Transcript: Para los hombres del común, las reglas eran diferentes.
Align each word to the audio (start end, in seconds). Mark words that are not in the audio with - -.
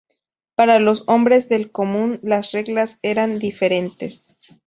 Para 0.55 0.79
los 0.79 1.03
hombres 1.05 1.47
del 1.47 1.71
común, 1.71 2.19
las 2.23 2.53
reglas 2.53 2.97
eran 3.03 3.37
diferentes. 3.37 4.35